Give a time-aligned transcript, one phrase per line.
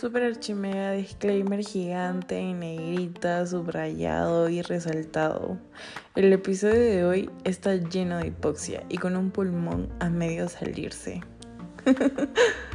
[0.00, 5.58] Super archimega disclaimer gigante en negrita, subrayado y resaltado.
[6.14, 11.20] El episodio de hoy está lleno de hipoxia y con un pulmón a medio salirse.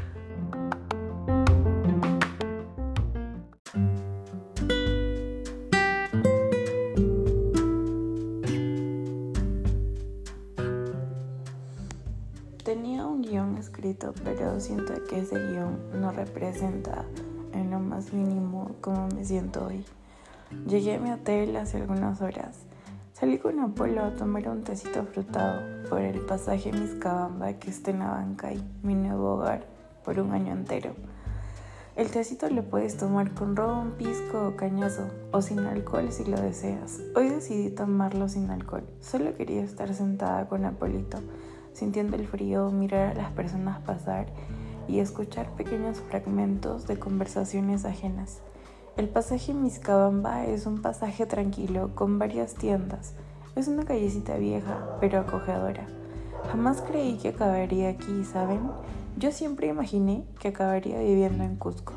[12.73, 17.05] Tenía un guion escrito, pero siento que ese guion no representa
[17.53, 19.85] en lo más mínimo cómo me siento hoy.
[20.65, 22.57] Llegué a mi hotel hace algunas horas.
[23.13, 28.01] Salí con Apolo a tomar un tecito frutado por el pasaje Miscabamba que está en
[28.01, 29.67] Abancay, mi nuevo hogar,
[30.03, 30.95] por un año entero.
[31.95, 36.41] El tecito lo puedes tomar con ron, pisco o cañoso, o sin alcohol si lo
[36.41, 37.01] deseas.
[37.15, 38.83] Hoy decidí tomarlo sin alcohol.
[38.99, 41.19] Solo quería estar sentada con Apolito
[41.73, 44.27] sintiendo el frío, mirar a las personas pasar
[44.87, 48.41] y escuchar pequeños fragmentos de conversaciones ajenas.
[48.95, 53.15] El pasaje Miscabamba es un pasaje tranquilo con varias tiendas.
[53.55, 55.87] Es una callecita vieja, pero acogedora.
[56.51, 58.61] Jamás creí que acabaría aquí, ¿saben?
[59.17, 61.93] Yo siempre imaginé que acabaría viviendo en Cusco.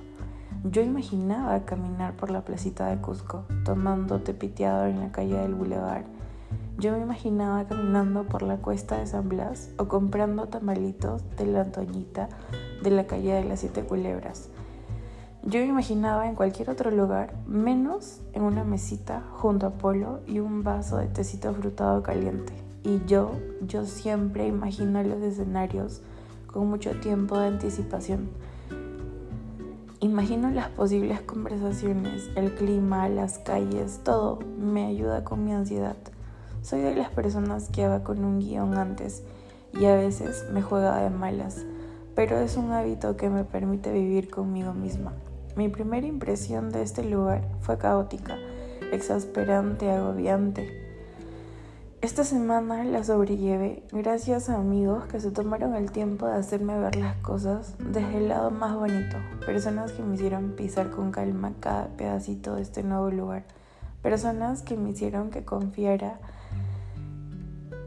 [0.64, 6.16] Yo imaginaba caminar por la placita de Cusco, tomando tepiteado en la calle del Boulevard
[6.78, 11.62] yo me imaginaba caminando por la cuesta de San Blas o comprando tamalitos de la
[11.62, 12.28] Antoñita
[12.83, 14.50] de la calle de las Siete Culebras.
[15.42, 20.41] Yo me imaginaba en cualquier otro lugar, menos en una mesita junto a Polo y
[20.41, 22.52] un vaso de tecito frutado caliente.
[22.83, 23.33] Y yo,
[23.66, 26.02] yo siempre imagino los escenarios
[26.46, 28.28] con mucho tiempo de anticipación.
[30.00, 35.96] Imagino las posibles conversaciones, el clima, las calles, todo me ayuda con mi ansiedad.
[36.67, 39.22] Soy de las personas que va con un guion antes
[39.72, 41.64] y a veces me juega de malas,
[42.17, 45.12] pero es un hábito que me permite vivir conmigo misma.
[45.55, 48.36] Mi primera impresión de este lugar fue caótica,
[48.90, 50.68] exasperante, agobiante.
[52.01, 56.96] Esta semana la sobrellevé gracias a amigos que se tomaron el tiempo de hacerme ver
[56.96, 61.86] las cosas desde el lado más bonito, personas que me hicieron pisar con calma cada
[61.96, 63.45] pedacito de este nuevo lugar,
[64.02, 66.19] personas que me hicieron que confiara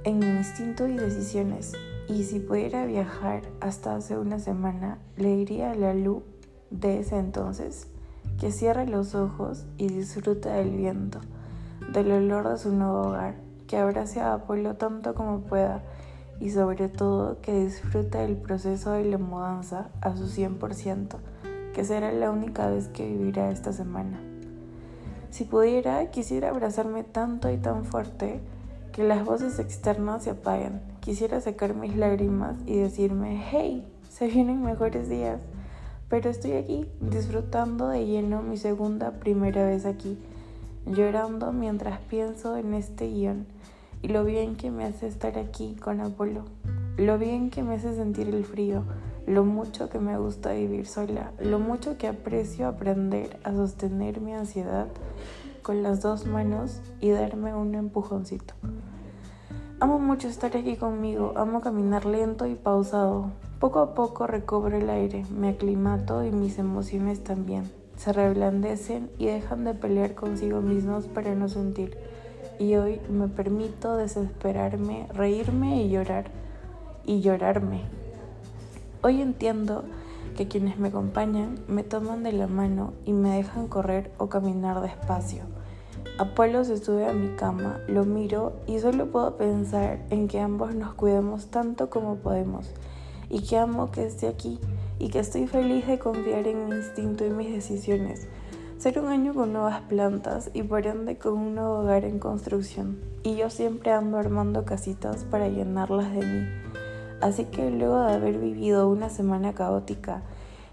[0.04, 1.74] en mi instinto y decisiones.
[2.08, 6.24] Y si pudiera viajar hasta hace una semana, le diría a la luz
[6.72, 7.88] de ese entonces
[8.40, 11.20] que cierre los ojos y disfrute del viento,
[11.92, 13.36] del olor de su nuevo hogar,
[13.68, 15.84] que abrace a Apolo tanto como pueda
[16.40, 21.18] y sobre todo que disfrute del proceso de la mudanza a su 100%,
[21.74, 24.22] que será la única vez que vivirá esta semana.
[25.32, 28.40] Si pudiera, quisiera abrazarme tanto y tan fuerte
[29.00, 30.82] que las voces externas se apaguen.
[31.00, 35.40] Quisiera sacar mis lágrimas y decirme, hey, se vienen mejores días.
[36.10, 40.18] Pero estoy aquí, disfrutando de lleno mi segunda primera vez aquí,
[40.86, 43.46] llorando mientras pienso en este guion
[44.02, 46.44] y lo bien que me hace estar aquí con Apolo,
[46.98, 48.84] lo bien que me hace sentir el frío,
[49.26, 54.34] lo mucho que me gusta vivir sola, lo mucho que aprecio aprender a sostener mi
[54.34, 54.88] ansiedad
[55.62, 58.56] con las dos manos y darme un empujoncito.
[59.81, 63.31] Amo mucho estar aquí conmigo, amo caminar lento y pausado.
[63.62, 67.72] Poco a poco recobro el aire, me aclimato y mis emociones también.
[67.95, 71.97] Se reblandecen y dejan de pelear consigo mismos para no sentir.
[72.59, 76.25] Y hoy me permito desesperarme, reírme y llorar.
[77.06, 77.84] Y llorarme.
[79.01, 79.85] Hoy entiendo
[80.35, 84.81] que quienes me acompañan me toman de la mano y me dejan correr o caminar
[84.81, 85.44] despacio.
[86.19, 90.75] Apolo se sube a mi cama, lo miro y solo puedo pensar en que ambos
[90.75, 92.69] nos cuidemos tanto como podemos
[93.30, 94.59] y que amo que esté aquí
[95.00, 98.28] y que estoy feliz de confiar en mi instinto y mis decisiones.
[98.79, 103.00] Ser un año con nuevas plantas y por ende con un nuevo hogar en construcción.
[103.24, 106.50] Y yo siempre ando armando casitas para llenarlas de mí.
[107.22, 110.23] Así que luego de haber vivido una semana caótica,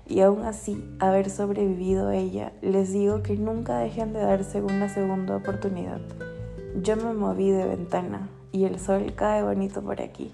[0.08, 5.36] y aún así haber sobrevivido ella, les digo que nunca dejen de darse una segunda
[5.36, 6.00] oportunidad.
[6.82, 10.32] Yo me moví de ventana y el sol cae bonito por aquí.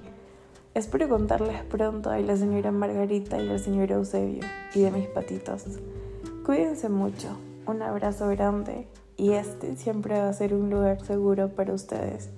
[0.74, 4.42] Espero contarles pronto a la señora Margarita y al señor Eusebio
[4.74, 5.64] y de mis patitos.
[6.44, 7.28] Cuídense mucho,
[7.66, 8.86] un abrazo grande
[9.16, 12.30] y este siempre va a ser un lugar seguro para ustedes.